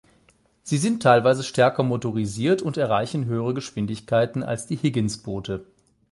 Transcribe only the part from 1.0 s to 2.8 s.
teilweise stärker motorisiert und